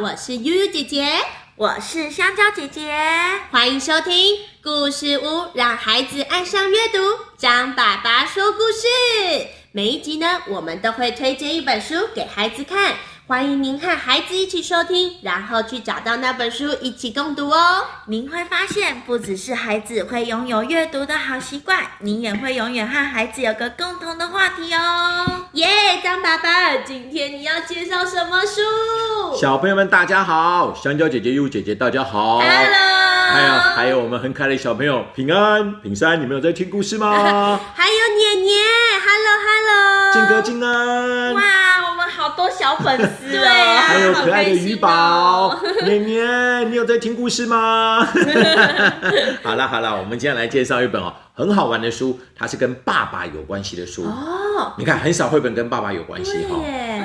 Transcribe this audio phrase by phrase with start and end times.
[0.00, 1.12] 我是悠悠姐姐，
[1.56, 2.94] 我是香蕉姐姐，
[3.50, 6.98] 欢迎收听故事屋，让孩子爱上阅读。
[7.36, 12.94] 张爸爸说故事，每一集呢，我们都会推荐一本书给孩子看。
[13.28, 17.84] 欢迎您和孩子一起收听，然后去找到那本书一起共读哦。
[18.06, 25.42] 您会发现，不只是孩子会拥有阅读的好习惯，您也会永远和孩子有个共同的话题哦。
[25.52, 25.68] 耶，
[26.02, 28.62] 张爸爸，今天你要介绍什么书？
[29.38, 30.72] 小朋友们，大家好！
[30.72, 32.48] 香蕉姐姐、优姐姐，大家好，Hello。
[33.30, 37.12] 还有还有，我们很可爱的小朋友平安、平山，你们有在听故事吗？
[37.76, 38.64] 还有年年
[39.04, 40.12] ，Hello，Hello。
[40.14, 41.34] 静哥、静安。
[42.38, 43.32] 多小粉丝。
[43.32, 48.06] 对啊，还有可爱的鱼宝，年年，你有在听故事吗？
[49.42, 54.72] 好了好了，我们今天来介绍一本哦很好玩的书，它是跟爸爸有关系的书哦。
[54.78, 56.54] 你看，很少绘本跟爸爸有关系哈。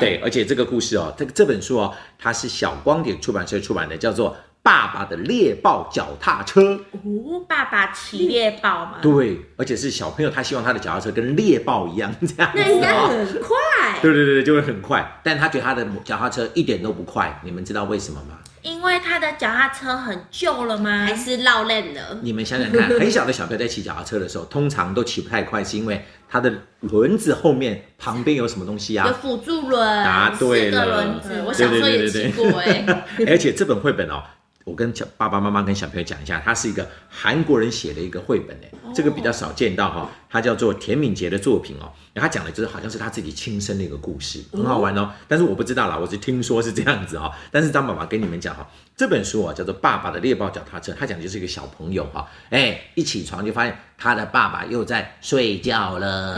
[0.00, 4.34] 对，而且这个故事哦，这个这本书哦，它是小光点出版社出版的，叫做。
[4.68, 8.98] 爸爸的猎豹脚踏车，哦，爸爸骑猎豹嘛？
[9.00, 13.56] 对，而且是小朋友，他希望他的脚踏车跟猎豹一样这样，那应该很快。
[14.02, 15.20] 对对对对，就会很快。
[15.24, 18.36] 但他觉得他的脚踏车一点都不快，你们知道为什么吗？
[18.60, 21.06] 因为他的脚踏车很旧了吗？
[21.06, 22.18] 还是老练的？
[22.20, 29.06] 你们想想看， 很小的小朋友在骑脚踏车的时候，通常都骑不太快，是因为他的轮子后面旁边有什么东西啊？
[29.08, 30.04] 有辅助轮。
[30.04, 32.84] 答对了，轮子，我小时候也骑过哎。
[33.26, 34.22] 而且这本绘本哦。
[34.68, 45.10] 我跟小爸爸妈妈跟小朋友讲一下，它是一个韩国人写的一个绘本诶，这个比较少见到哈，它叫做田敏杰的作品哦，他讲的就是好像是他自己亲身的一个故事，很好玩哦。
[45.26, 47.32] 但是我不知道啦，我是听说是这样子哈。
[47.50, 56.34] 但是张爸爸跟你们讲哈，这本书啊叫做《爸爸的猎豹脚踏车》，他讲的就是一个小朋友哈，哎，一起床就发现他的爸爸又在睡觉了，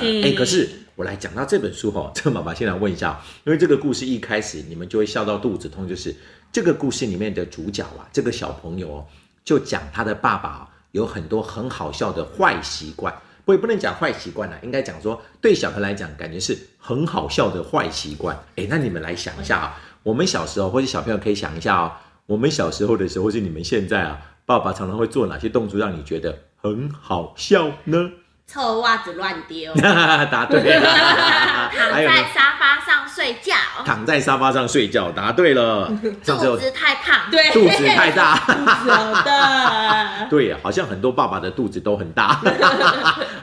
[0.00, 6.14] 哎，可是我来讲到这本书哈， 这个爸爸先来问一下，因为这个故事一开始你们就会笑到肚子痛，就是。
[6.52, 9.06] 这个故事里面的主角啊，这个小朋友哦，
[9.42, 13.10] 就讲他的爸爸有很多很好笑的坏习惯，
[13.46, 18.38] 不也不能讲坏习惯了，应该讲说对小孩来讲，感觉是很好笑的坏习惯。
[18.56, 21.92] 哎，那你们来想一下啊，我们小时候或者小朋友可以想一下哦，
[22.26, 28.10] 我们小时候的时候，或是你们现在啊，爸爸常常会做哪些动作让你觉得很好笑呢？
[28.52, 31.70] 臭袜子乱丢， 答对了。
[31.74, 35.86] 躺在沙发上睡觉，躺在沙发上睡觉，答对了。
[36.22, 40.28] 肚子太胖，对，肚子太大，好的。
[40.28, 42.42] 对，好像很多爸爸的肚子都很大，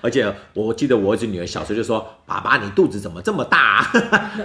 [0.01, 3.91] 而且我记得我儿子女儿小时候就说：“爸爸，你肚子怎么这么大？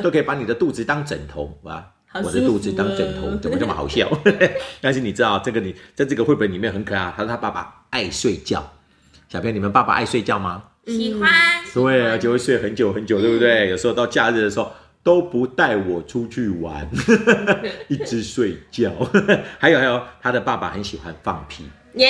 [0.03, 1.85] 都可以把你的肚子当枕头啊！
[2.23, 4.09] 我的肚子当枕头，怎么这么好笑？”
[4.81, 8.65] 但是你知道，这个你在这个绘本里面很可爱，他说他爸爸爱睡觉。
[9.35, 10.63] 小朋友，你们爸爸爱睡觉吗？
[10.87, 11.29] 喜欢。
[11.75, 13.69] 对，而且会睡很久很久，对不对？
[13.69, 14.73] 有时候到假日的时候
[15.03, 16.89] 都不带我出去玩，
[17.91, 18.93] 一直睡觉。
[19.59, 21.69] 还有还有，他的爸爸很喜欢放屁。
[21.95, 22.09] 耶！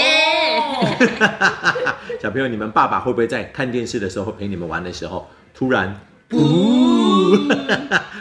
[2.21, 5.99] 小朋友，你们爸爸会不会在看电视的时候陪你们玩的时候，突然
[6.29, 6.37] 不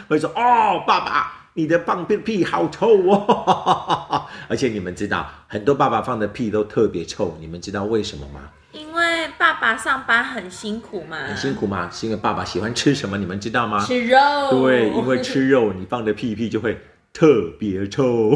[0.08, 4.24] 会说哦，爸爸，你的放屁屁好臭哦！
[4.48, 8.40] 而且你们知道，很多爸爸放的屁都特别臭，你们知道为什么吗？
[8.74, 11.88] 因为爸爸上班很辛苦嘛，很辛苦嘛？
[11.92, 13.16] 是因为爸爸喜欢吃什么？
[13.16, 13.78] 你们知道吗？
[13.86, 14.18] 吃肉。
[14.50, 16.76] 对，因为吃肉，你放的屁屁就会
[17.12, 18.34] 特别臭。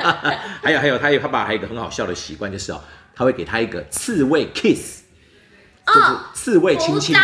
[0.64, 2.80] 还有还有，他有他爸还有一个很好笑的习惯，就是哦，
[3.14, 5.02] 他会给他一个刺猬 kiss，
[5.86, 6.00] 就是
[6.32, 7.14] 刺猬亲亲。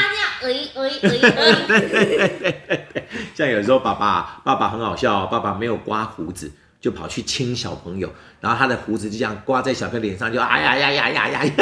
[3.34, 6.52] 像有时候爸爸爸爸很好笑，爸爸没有刮胡子。
[6.82, 11.52] 就跑去亲小朋友，然后他的胡子就这样刮在小朋友脸上，就哎呀呀呀呀呀呀，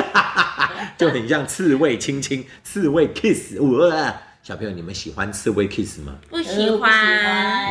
[0.97, 3.59] 就很像刺猬亲亲，刺猬 kiss。
[3.61, 6.15] 哇，小朋友你们喜欢刺猬 kiss 吗？
[6.29, 6.91] 不喜欢。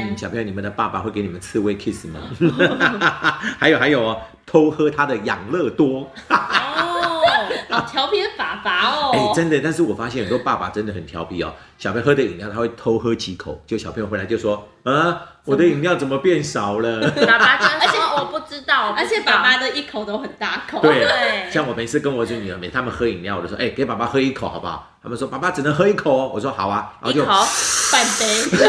[0.04, 2.20] 嗯，小朋友你们的爸爸会给你们刺猬 kiss 吗？
[3.58, 6.12] 还有还有哦，偷喝他的养乐多。
[7.80, 9.12] 好调皮的爸爸哦！
[9.14, 11.54] 哎，真的，但是我发现很多爸爸真的很调皮哦。
[11.78, 20.82] 小朋友喝的饮料，他会偷喝几口，就小朋友回来就说：“啊，我的饮料怎么变少了？”爸爸，而且我不知道，而且爸爸的一口都很大口。
[20.82, 28.44] 对，像我每次跟我女儿每他们喝饮料，我就说：“哎，给爸爸喝一口好不好？”他们说：“爸爸只能喝一口哦。”我说：“好啊。”然后就半杯，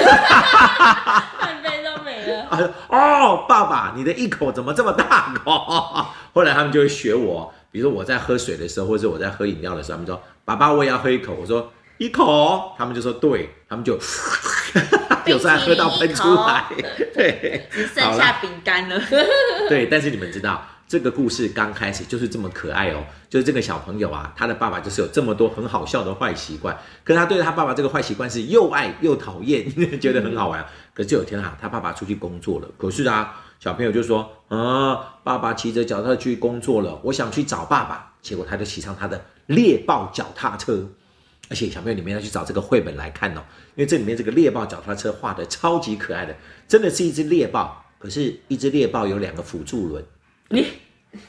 [1.41, 2.47] 半杯都没了。
[2.89, 6.07] 哦，爸爸，你的一口怎么这么大口？
[6.33, 7.53] 后来他们就会学我。
[7.71, 13.93] 比如说我在喝水的时候，或者我在喝饮料的时候，他们说：“爸爸，我也要喝一口。”我说：“一口。”他们就说：“对。”他们就
[15.27, 16.65] 有时候喝到喷出来，
[17.15, 19.01] 对，只剩下饼干了。
[19.69, 29.65] 对，但是你们知道，这个故事刚开始就是这么可爱哦，就是这个小朋友啊，他的爸爸就是有这么多很好笑的坏习惯，可是他对他爸爸这个坏习惯是又爱又讨厌，
[30.01, 30.67] 觉得很好玩。
[30.93, 33.45] 可是有一天啊，他爸爸出去工作了，可是啊。
[33.61, 40.89] 小朋友就说：“啊，爸爸骑着脚踏车去工作了，我想去找爸爸。”结果他就骑上他的猎豹脚踏车，
[41.51, 43.41] 而且小朋友你们要去找这个绘本来看哦，
[43.75, 46.35] 因为这里面这个猎豹脚踏车画的超级可爱的，
[46.67, 50.05] 真的是一只猎豹，可是一只猎豹有两个辅助轮，
[50.49, 50.63] 你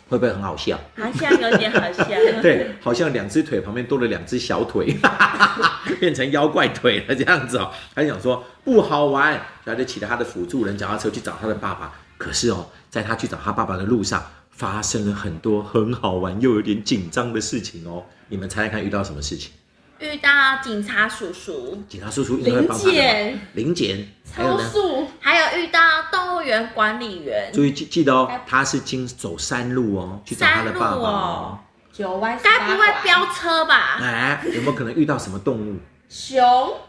[0.07, 0.79] 会不会很好笑？
[0.97, 2.05] 好像有点好笑。
[2.41, 4.95] 对，好像两只腿旁边多了两只小腿，
[5.99, 7.71] 变成妖怪腿了这样子哦。
[7.95, 9.31] 他就想说不好玩，
[9.63, 11.93] 然后就骑着他的辅助人脚踏车去找他的爸爸。
[12.21, 18.05] 可是哦，在他去找他爸爸的路上，发生了很多很好玩又有点紧张的事情哦。
[18.27, 19.51] 你们猜猜看遇到什么事情？
[19.97, 20.29] 遇到
[20.61, 24.63] 警察叔叔，警察叔叔一定会零帮他的嘛检、零检，还有呢？
[24.63, 25.79] 超速，还有遇到
[26.11, 31.59] 动物园管理员，注意记记得哦，他是经走山路哦，去找他的爸爸哦哦。
[31.91, 33.97] 九弯十该不会飙车吧？
[33.99, 35.79] 哎，有没有可能遇到什么动物？
[36.11, 36.43] 熊？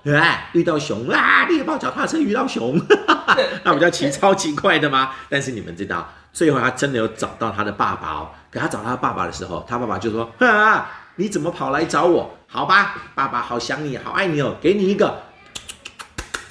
[0.04, 1.46] 哎，遇到熊啦！
[1.48, 2.76] 猎豹脚踏车遇到熊，
[3.62, 5.12] 那不叫骑超级快的吗？
[5.30, 8.30] 但是你们知道，最后他真的有找到他的爸爸哦。
[8.50, 12.36] 可他找他爸爸的时候，他爸爸就说：“啊，你怎么跑来找我？
[12.48, 15.22] 好吧，爸爸好想你，好爱你哦，给你一个，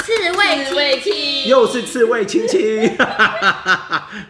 [0.01, 2.95] 刺猬刺猬亲亲又是刺猬亲亲。”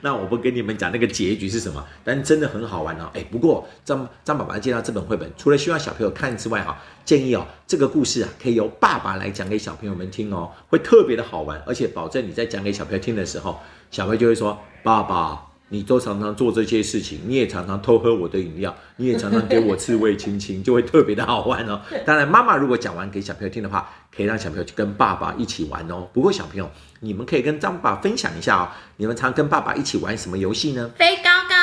[0.02, 3.10] 那我不跟你们讲那个结局是什么，但真的很好玩哦。
[3.14, 13.60] 哎，不过张张爸爸介绍这本绘本，除了希望小朋友看之外，哈，建议哦，这个故事啊，可以由爸爸来讲给小朋友们听哦，会特别的好玩，而且保证你在讲给小朋友听的时候，
[13.90, 21.80] 小朋友就会说：“爸爸，你都常常做这些事情，你也常常偷喝我的饮料，你也常常给我刺猬亲亲，就会特别的好玩哦。
[22.06, 26.06] ”当然，妈妈如果讲完给小朋友听的话，可以让小朋友去跟爸爸一起玩哦。
[26.12, 26.70] 不过，小朋友，
[27.00, 30.92] 你们可以跟张爸分享一下哦，你们常跟爸爸一起玩什么游戏呢？
[30.98, 31.56] 飞高高，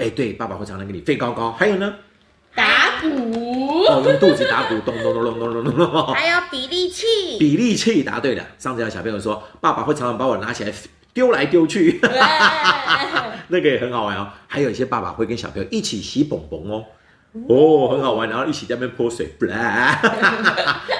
[0.00, 1.94] 哎，对，爸爸会常常给你飞高高，还有呢，
[2.56, 3.84] 打鼓？
[3.84, 6.06] 哦，用肚子打鼓，咚咚咚咚咚咚咚咚。
[6.14, 7.06] 还有比例器，
[7.38, 8.44] 比例器答对了。
[8.58, 10.72] 上次有小朋友说，爸爸会常常把我拿起来
[11.14, 12.00] 丢来丢去，
[13.52, 14.28] 那个也很好玩哦。
[14.48, 16.84] 还有一些爸爸会跟小朋友一起洗蹦蹦哦。
[17.48, 19.98] 哦，很好玩，然后一起在那边泼水，不啦。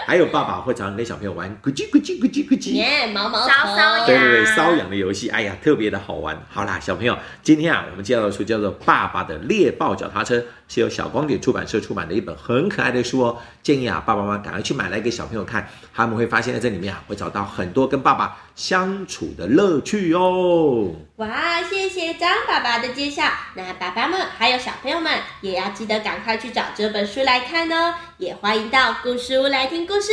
[0.06, 6.43] 还有爸爸会常常跟小朋友玩咕叽咕叽咕叽咕叽，耶，毛毛搔搔痒对对对，呀瘙痒的游戏，哎呀，特别的好玩。
[6.49, 10.38] 好啦，小朋友，今天啊，我们介绍的书叫做《爸爸的猎豹脚踏车》，
[10.73, 13.37] 是由小光点出版社出版的一本很可爱的书哦。
[13.63, 20.93] 建议啊，爸爸妈妈赶快去买来给小朋友看，他们会发现在这里面啊，会找到很多跟爸爸相处的乐趣哦。
[21.17, 23.25] 哇，谢谢张爸爸的介绍。
[23.55, 27.95] 那爸爸们还有小朋友们也要记得赶快去找这本书来看哦。
[28.17, 30.11] 也欢迎到故事屋来听故事。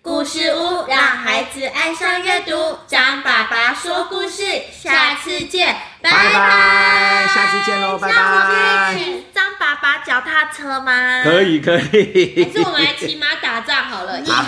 [0.00, 2.78] 故事屋让孩子爱上阅读。
[2.88, 4.42] 张爸爸说故事，
[4.72, 8.94] 下次见，拜拜拜，下次见喽，拜拜。
[8.94, 11.22] 骑张爸爸脚踏车吗？
[11.22, 11.42] 可。
[11.42, 14.20] 以可以，还是我们来骑马打仗好了。
[14.26, 14.44] 好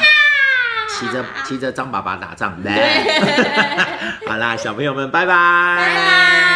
[0.89, 3.05] 骑着骑着张爸爸打仗，来
[4.29, 5.35] 好啦，小朋友们，拜拜，
[5.77, 6.54] 拜拜。